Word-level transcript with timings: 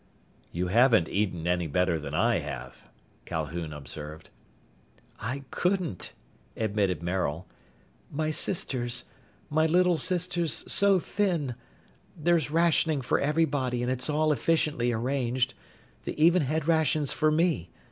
"You 0.51 0.69
haven't 0.69 1.09
eaten 1.09 1.45
any 1.45 1.67
better 1.67 1.99
than 1.99 2.15
I 2.15 2.39
have," 2.39 2.75
Calhoun 3.25 3.71
observed. 3.71 4.31
"I 5.19 5.43
couldn't!" 5.51 6.13
admitted 6.57 7.03
Maril. 7.03 7.45
"My 8.11 8.31
sisters, 8.31 9.03
my 9.51 9.67
little 9.67 9.97
sisters 9.97 10.63
so 10.67 10.97
thin.... 10.97 11.53
There's 12.17 12.49
rationing 12.49 13.01
for 13.01 13.19
everybody 13.19 13.83
and 13.83 13.91
it's 13.91 14.09
all 14.09 14.31
efficiently 14.31 14.91
arranged. 14.91 15.53
They 16.05 16.13
even 16.13 16.41
had 16.41 16.67
rations 16.67 17.13
for 17.13 17.29
me. 17.29 17.69